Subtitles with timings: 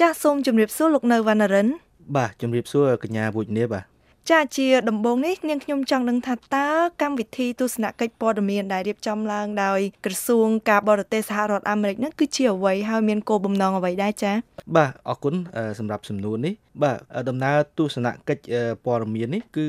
[0.00, 1.68] ចាសសូមជម្រាបសួរលោកនៅវណ្ណរិន
[2.16, 3.84] បាទជម្រាបសួរកញ្ញាវុជនីបាទ
[4.30, 6.68] ចាជាដំបូងនេះនាងខ្ញុំចង់ដឹងថាតើ
[7.02, 14.32] កម្មវិធីទស្សនកិច្ចព័ត៌មានដែលរៀបចំឡើងដោយក្រសួងការបរទេសសហរដ្ឋអាមេរិកនោះគឺជាអ្វីហើយមានគោលបំណងអ្វីដែរចា
[14.74, 15.34] បាទអរគុណ
[15.78, 16.98] សម្រាប់សំណួរនេះបាទ
[17.28, 18.44] ដំណើរទស្សនកិច្ច
[18.84, 19.68] ព័ត៌មាននេះគឺ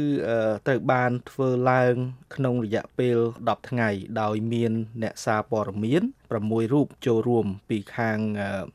[0.67, 1.93] ត្រូវបានធ្វើឡើង
[2.35, 3.89] ក្នុងរយៈពេល10ថ្ងៃ
[4.21, 4.71] ដោយមាន
[5.03, 6.01] អ្នកសារព័ត៌មាន
[6.37, 8.17] 6រូបចូលរួមពីខាង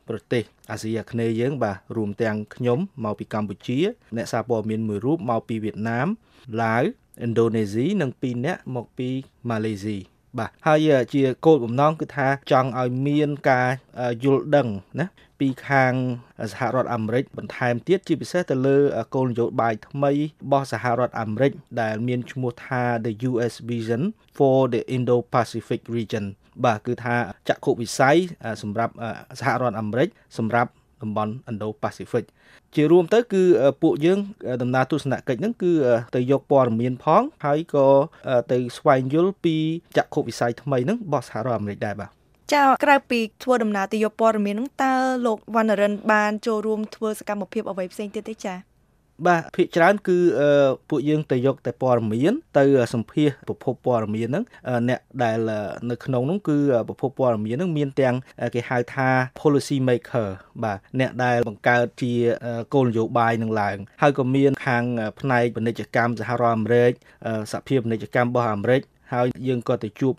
[0.08, 3.78] ប្រទេសអាស៊ីអាគ្នេយ៍យើងបាទរួមទាំងខ្ញុំមកពីកម្ពុជា
[4.16, 6.08] អ្នកសារព័ត៌មានមួយរូបមកពីវៀតណាម
[6.62, 6.82] ឡាវ
[7.24, 9.08] ឥណ្ឌូនេស៊ីនិង2អ្នកមកពី
[9.50, 9.98] ម៉ាឡេស៊ី
[10.38, 13.68] បាទហើយជាគោលបំណងគឺថាចង់ឲ្យមានការ
[14.24, 14.68] យល់ដឹង
[15.00, 15.06] ណា
[15.40, 15.92] ពីខាង
[16.52, 18.78] សហរដ្ឋអាមេរិកបន្ថែមទៀតជាពិសេសទៅលើ
[19.14, 20.18] គោលនយោបាយថ្មីរ
[20.52, 24.02] បស់សហរដ្ឋអាមេរិកដែលមានឈ្មោះថា The US Vision
[24.36, 26.24] for the Indo-Pacific Region
[26.64, 27.16] បាទគឺថា
[27.48, 28.16] ចក្ខុវិស័យ
[28.62, 28.92] សម្រាប់
[29.40, 30.70] សហរដ្ឋអាមេរិកសម្រាប់
[31.02, 32.24] តំបន់ Indo-Pacific
[32.74, 33.42] ជារួមទៅគឺ
[33.82, 34.18] ពួកយើង
[34.62, 35.72] ដំណើរទស្សនកិច្ចហ្នឹងគឺ
[36.16, 37.86] ទៅយកព័ត៌មានផង ហើយក៏
[38.52, 39.56] ទៅស្វែងយល់ពី
[39.96, 42.10] ចក្ខុវិស័យថ្មីហ្នឹងរបស់សហរដ្ឋអាមេរិកដែរបាទ
[42.54, 44.94] ចាក្រៅពីធ្វើដំណើរទៅយកព័ត៌មានហ្នឹងតើ
[45.26, 48.54] លោកវណ្ណរិនបានចូលរួមធ្វើសកម្មភាពអ្វីផ្សេងទៀតទេចា
[49.26, 50.18] បាទភាគច្រើនគឺ
[50.88, 54.44] ពួកយើងទៅយកតែព័ត៌មាន ទៅសម្ភាសប្រភពព័ត៌មានហ្នឹង
[54.88, 55.38] អ្នកដែល
[55.90, 58.14] នៅក្នុងនោះគឺប្រភពព័ត៌មានហ្នឹងមានទាំង
[58.54, 59.08] គេហៅថា
[59.40, 60.28] policy maker
[60.64, 62.12] បាទអ្នកដែលបង្កើតជា
[62.74, 64.84] គោលនយោបាយនឹងឡើង ហើយក៏មានខាង
[65.20, 66.92] ផ្នែកពាណិជ្ជកម្មសហរដ្ឋអាមេរិក
[67.52, 70.14] សហភាពពាណិជ្ជកម្មរបស់អាមេរិកហើយយើងក៏ទៅជួប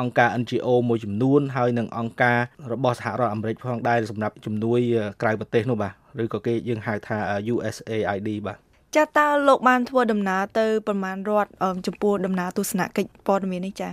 [0.00, 2.38] អង្គការ NGO មួយចំនួនហើយនឹងអង្គការ
[2.72, 4.80] របស់សហរដ្ឋអាមេរិកផងដែរសម្រាប់ជំនួយ
[5.22, 7.18] ក្រៅប្រទេសនោះបាទ ឬក៏គេយើងហៅថា
[7.54, 8.58] USAID បាទ
[8.96, 11.50] ចាតើលោកបានធ្វើដំណើរទៅប្រមាណរដ្ឋ
[11.86, 13.90] ចំពោះដំណើរទស្សនកិច្ចព័ត៌មាននេះចា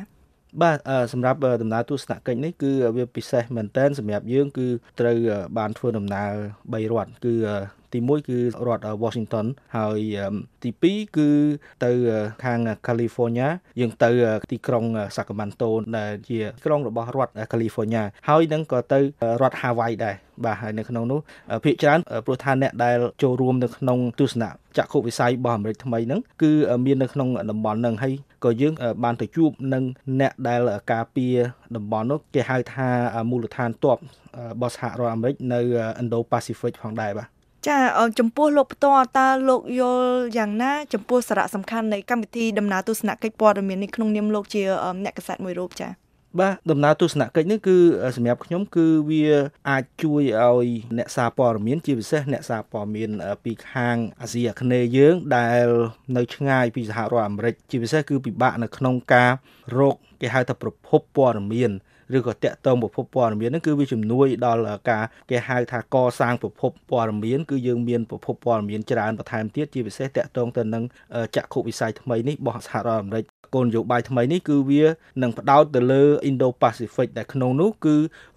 [0.62, 0.78] បាទ
[1.14, 4.68] សម្រាប់ដំណើរទស្សនកិច្ចនេះគឺវាពិសេសមែនតើសម្រាប់យើងគឺ
[5.00, 5.18] ត្រូវ
[5.58, 7.34] បានធ្វើដំណើរ3រដ្ឋគឺ
[7.94, 10.00] ទី1គឺរដ្ឋ Washington ហើយ
[10.64, 11.30] ទី2គឺ
[11.86, 11.92] ទៅ
[12.44, 14.10] ខាង California យើងទៅ
[14.52, 14.86] ទីក្រុង
[15.16, 19.00] Sacramento ដែលជាក្រុងរបស់រដ្ឋ California ហើយនឹងក៏ទៅ
[19.42, 21.20] រដ្ឋ Hawaii ដែរបាទហើយនៅក្នុងនោះ
[21.64, 26.52] ភាគច្រើនព្រោះថាអ្នកដែលចូលរួមនៅក្នុងទស្សនៈចក្ខុវិស័យរបស់អាមេរិកថ្មីហ្នឹងគឺ
[26.86, 28.14] មាននៅក្នុងតំបន់ហ្នឹងហើយ
[28.44, 28.74] ក៏យើង
[29.04, 29.84] បានទៅជួបនឹង
[30.22, 31.36] អ្នកដែលការពារ
[31.76, 32.88] តំបន់នោះគេហៅថា
[33.30, 33.98] មូលដ្ឋានទ័ព
[34.52, 35.60] របស់សហរដ្ឋអាមេរិកនៅ
[36.02, 37.37] Indo-Pacific ផងដែរបាទ
[37.68, 37.78] ចា
[38.20, 40.08] ចំពោះលោកផ្ទាល់តើលោកយល់
[40.38, 44.64] យ៉ាងណាចំពោះសារៈសំខាន់នៃកម្មវិធីដំណើរទស្សនកិច្ចព័ត៌មាននេះក្នុងនាមលោកជា
[45.04, 45.90] អ្នកកសែតមួយរូបចា
[46.40, 47.78] បាទដំណើរទស្សនកិច្ចនេះគឺ
[48.16, 49.26] សម្រាប់ខ្ញុំគឺវា
[49.70, 53.10] អាចជួយឲ្យអ្នកសារព័ត៌មានជាពិសេសអ្នកសារព័ត៌មាន
[53.44, 55.68] ពីខាងអាស៊ីអាគ្នេយ៍យើងដែល
[56.18, 59.32] នៅឆ្ងាយពីសហរដ្ឋអាមេរិកជាពិសេសគឺពិបាកនៅក្នុងការ
[59.78, 61.72] រកគេហៅថាប្រភពព័ត៌មាន
[62.16, 70.84] ឬក៏តាក់ទងប្រភពព័ត៌មានហ្នឹងគឺវាជំនួយដល់ការគេហៅថាកសាងប្រភពព័ត៌មានគឺយើងមានប្រភពព័ត៌មានច្រើនបន្ថែមទៀតជាពិសេសតាក់ទងទៅនឹង
[71.36, 74.84] ចក្ខុវិស័យថ្មីនេះរបស់សហរដ្ឋអាមេរិក គោលនយោបាយថ្មីនេះគឺវា
[75.22, 77.96] នឹងផ្ដោតទៅលើ Indo-Pacific ដែលក្នុងនោះគឺ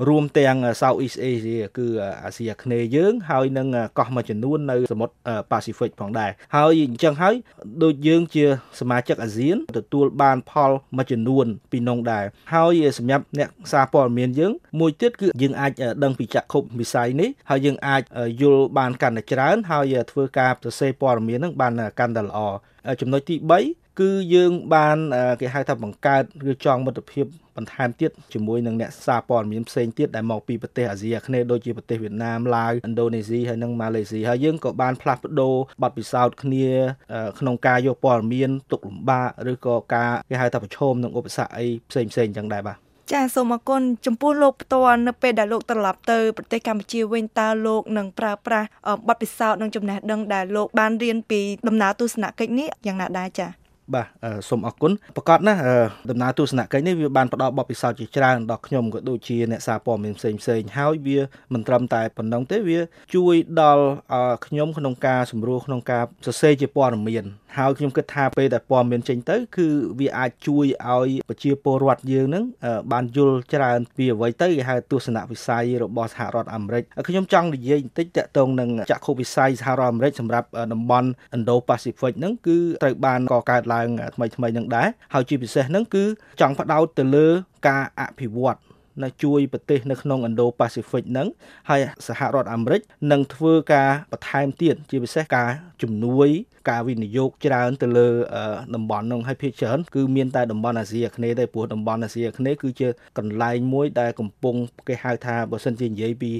[0.09, 1.87] រួមទាំង Southeast Asia គឺ
[2.25, 3.69] អាស៊ីអាគ្នេយ៍យើង ហើយនឹង
[3.99, 5.15] កោះមួយចំនួននៅសមុទ្រ
[5.53, 7.34] Pacific ផងដែរហើយអញ្ចឹងហើយ
[7.82, 8.44] ដូចយើងជា
[8.81, 15.72] សមាជិកអាស៊ានទទួលបានផលមួយចំនួនពីនោះដែរហើយសម្រាប់អ្នកសារព័ត៌មានយើងមួយទៀតគឺយើងអាច
[16.04, 18.03] ដឹងពីចក្ខុវិស័យនេះហើយយើងអាច
[18.41, 22.41] យល់បានកាន់តែច្រើនហើយធ្វើការសរសេរព័ត៌មាននឹងបានកាន់តែល្អ
[23.00, 24.96] ចំណុចទី3 គឺយើងបាន
[25.40, 36.68] គេហៅថាបង្កើតឬចងមិត្តភាពបន្ថែមទៀតជាមួយនឹងអ្នកសារព័ត៌មានផ្សេងទៀតដែលមកពីប្រទេសអាស៊ីអាគ្នេយ៍ដូចជាប្រទេសវៀតណាមឡាវឥណ្ឌូនេស៊ីហើយនិងម៉ាឡេស៊ីហើយយើងក៏បានផ្លាស់ប្ដូរបទពិសោធន៍គ្នា
[37.38, 42.78] ក្នុងការយកព័ត៌មានទុកលំបាកឬក៏ការគេហៅថាប្រឈមនឹងឧបសគ្គអីផ្សេងផ្សេងចឹងដែរបាទ
[43.12, 48.68] ចាសូមអរគុណចំពោះលោកផ្ទាល់នៅពេលដែលលោកត្រឡប់ទៅប្រទេសកម្ពុជាវិញតើលោកនឹងប្រើប្រាស់
[49.08, 53.59] បទពិសោធន៍និងចំណេះដឹងដែលលោកបានរៀនពីដំណើរទស្សនកិច្ចនេះយ៉ាងណាដែរចា
[53.94, 54.06] បាទ
[54.48, 55.54] សូមអរគុណប្រកាសណា
[56.10, 61.18] ដំណើរទស្សនកិច្ចនេះវាបានផ្ដល់បទពិសោធន៍ជាច្រើនដល់ខ្ញុំក៏ដូចជាអ្នកសារព័ត៌មានផ្សេងផ្សេងហើយវា
[61.52, 62.80] មិនត្រឹមតែប៉ុណ្ណឹងទេវា
[63.14, 63.84] ជួយដល់
[64.46, 67.25] ខ្ញុំក្នុងការសម្រួលក្នុងការសរសេរជាព័ត៌មាន
[67.58, 69.66] ហើយខ្ញុំគិតថាពេលដែលព័ត៌មានចេញទៅគឺ
[70.00, 72.44] វាអាចជួយឲ្យប្រជាពលរដ្ឋយើងនឹង
[72.93, 83.80] បានយល់ច្រើនពីអ្វីទៅគេហៅទស្សនវិស័យរបស់សហរដ្ឋអាមេរិកខ្ញុំចង់និយាយបន្តិចតកតងនឹងចក្ខុវិស័យសហរដ្ឋអាមេរិកសម្រាប់តំបន់ Indo-Pacific ហ្នឹងគឺត្រូវបានកកើតឡើង
[84.15, 86.05] ថ្មីថ្មីនឹងដែរហើយជាពិសេសហ្នឹងគឺ
[86.41, 87.27] ចង់ផ្ដោតទៅលើ
[87.69, 88.59] ការអភិវឌ្ឍ
[89.04, 91.28] នៅជួយប្រទេសនៅក្នុង Indo-Pacific ហ្នឹង
[91.70, 92.81] ហើយសហរដ្ឋអាមេរិក
[93.12, 95.48] នឹងធ្វើការបន្ថែមទៀតជាពិសេសការ
[95.82, 96.28] ជំនួយ
[96.70, 98.08] ការវិនិយោគច្រើនទៅលើ
[98.75, 102.88] តំបន់នោះហើយភាគច្រើនគឺមានតែតំបន់អាស៊ីអាគ្នេយ៍ទេព្រោះតំបន់អាស៊ីអាគ្នេយ៍គឺជា
[103.19, 104.54] កន្លែងមួយដែលកំពុង
[104.88, 106.32] គេហៅថាបើសិនជានិយាយពី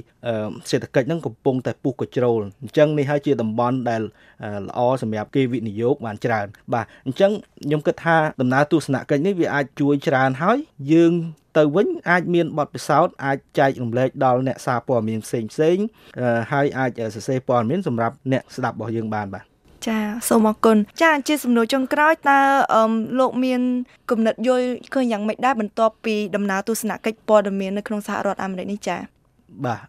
[0.69, 4.01] សេដ្ឋកិច្ចហ្នឹងកំពុងតែពុះកជ្រោលអញ្ចឹងនេះហើយជាតំបន់ដែល
[4.67, 7.31] ល្អសម្រាប់គេវិនិយោគបានច្រើន បាទអញ្ចឹង
[7.65, 10.57] ខ្ញុំគិតថាដំណើរទស្សនកិច្ចនេះវាអាចជួយច្រើនហើយ
[10.93, 11.13] យើង
[11.57, 15.77] ទៅវិញអាចមានបទពិសោធន៍អាចចែករំលែកដល់អ្នកសារព័ត៌មានផ្សេងផ្សេង
[16.51, 19.45] ហើយអាចសរសេរព័ត៌មានសម្រាប់អ្នកស្ដាប់របស់យើងបានបាទ
[19.87, 19.99] ចា
[20.29, 22.39] សូមអរគុណចាជាសំណួរចុងក្រោយតើ
[23.19, 23.61] លោកមាន
[24.09, 28.97] គំនិតយល់ឃើញយ៉ាងម៉េចដែរបន្ទាប់ពីដំណើរទស្សនកិច្ចព័ត៌មាននៅក្នុងសហរដ្ឋអាមេរិកនេះចា
[29.65, 29.79] បាទ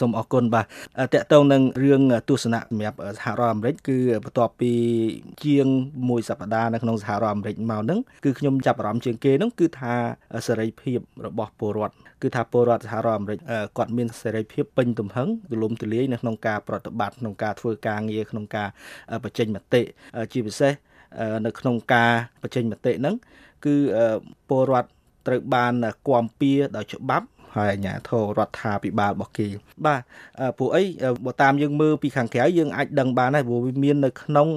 [0.00, 0.66] សូមអរគុណបាទ
[1.14, 4.72] តកតងនឹងរឿងទស្សនៈសម្រាប់សហរដ្ឋអាមេរិកគឺបន្ទាប់ពី
[5.44, 5.66] ជាង
[6.08, 9.94] មួយសប្តាហ៍នៅក្នុងសហរដ្ឋអាមេរិកមកហ្នឹងគឺខ្ញុំចាប់អារម្មណ៍ជាងគេហ្នឹងគឺថា
[10.46, 13.38] សេរីភាពរបស់ពលរដ្ឋគឺថាពលរដ្ឋសហរដ្ឋអាមេរិក
[13.78, 18.68] គាត់មានសេរីភាពពេញទំហឹងទូលំទូលាយនៅក្នុងការប្រតិបត្តិក្នុងការធ្វើការងារក្នុងការ
[19.24, 19.82] បញ្ចេញមតិ
[20.32, 20.72] ជាពិសេស
[21.46, 23.14] នៅក្នុងការបញ្ចេញមតិហ្នឹង
[23.64, 23.74] គឺ
[24.48, 24.88] ពលរដ្ឋ
[25.26, 25.72] ត្រូវបាន
[26.08, 29.47] គាំពៀដោយច្បាប់ ហើយអាជ្ញាធររដ្ឋាភិបាលរបស់គេ
[29.85, 30.01] បាទ
[30.57, 30.83] ព្រោះអី
[31.25, 34.47] បើតាមយើងមើលពីខាងក្រៅយើងអាចដឹងបានដែរព្រោះវាមាននៅក្នុង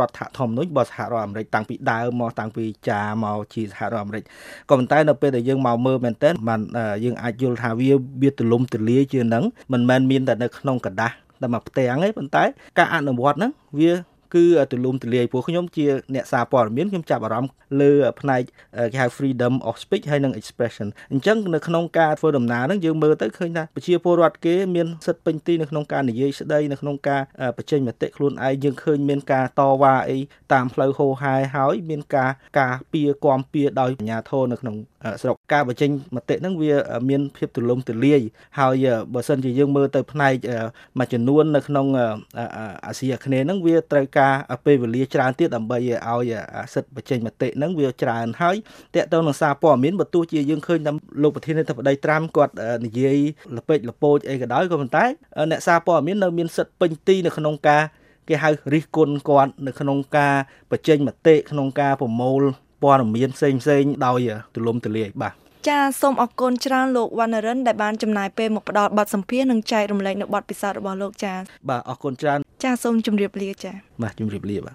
[0.00, 4.24] រដ្ឋធម្មនុញ្ញរបស់សហរដ្ឋអាមេរិកតាំងពីដើមមកតាំងពីចាមកជាសហរដ្ឋអាមេរិក
[4.70, 6.60] ក៏ប៉ុន្តែនៅពេលដែលយើងមកមើលមែនតើបាន
[7.04, 7.90] យើងអាចយល់ថាវា
[8.22, 11.12] វាទលំទលាយជាងហ្នឹងមិនមែនមានតែនៅក្នុងกระดาษ
[11.42, 12.44] តែមកផ្ទាំងទេប៉ុន្តែ
[12.78, 13.90] ការអនុវត្តហ្នឹងវា
[14.35, 15.85] គឺទូលំទូលាយព្រោះខ្ញុំជា
[16.15, 17.91] អ្នកសារព័ត៌មានខ្ញុំចាប់អារម្មណ៍លើ
[18.21, 18.41] ផ្នែក
[18.91, 27.21] គេហៅ freedom of speech ហើយនិង expression អញ្ចឹងនៅក្នុងការធ្វើដំណើរហ្នឹងយើងមើលទៅឃើញថាប្រជាពលរដ្ឋគេមានសិទ្ធិពេញទីនៅក្នុងការនិយាយស្ដីនៅក្នុងការ
[27.57, 30.19] បញ្ចេញមតិខ្លួនឯងយើងឃើញមានការតវ៉ាអី
[30.53, 34.75] តាមផ្លូវហោហែហើយមានការការពៀគាំពៀដោយអាជ្ញាធរនៅក្នុង
[35.21, 36.73] ស្រុកការបញ្ចេញមតិហ្នឹងវា
[37.09, 38.21] មានភាពទូលំទូលាយ
[38.59, 40.35] ហើយបើសិនជាយើងមើលទៅផ្នែក
[40.99, 41.85] មួយចំនួននៅក្នុង
[42.85, 44.33] អាស៊ីអាគ្នេយ៍ហ្នឹងវាត្រូវការ
[44.65, 46.33] ពេលវេលាច្រើនទៀតដើម្បីឲ្យ
[46.73, 48.55] សិទ្ធិបញ្ចេញមតិហ្នឹងវាច្រើនហើយ
[48.95, 50.93] តកតទៅនឹងសារព័ត៌មានបើទោះជាយើងឃើញថា
[51.23, 52.53] លោកប្រធានាធិបតីត្រាំគាត់
[52.85, 53.17] និយាយ
[53.57, 55.05] លពេចលពោចអីក៏ដោយក៏ប៉ុន្តែ
[55.51, 57.83] អ្នកសារព័ត៌មាននៅមានសិទ្ធិពេញទីនៅក្នុងការ
[58.29, 60.35] គេហៅរិះគន់គាត់នៅក្នុងការ
[60.71, 62.43] បញ្ចេញមតិក្នុងការប្រមូល
[62.83, 65.33] ព័ត៌មានផ្សេងផ្សេងដោយទូលំទូលាយបាទ
[65.67, 71.33] ចាសូមអរគុណច្រើនលោកវណ្ណរិនដែលបានចំណាយពេលមកផ្ដល់បទសម្ភាសន៍និងចែករំលែកនៅបទពិសោធន៍របស់លោកចា
[71.69, 73.71] បាទអរគុណច្រើនចាសូមជម្រាបលាចា
[74.01, 74.67] បាទជម្រាបលាបាទ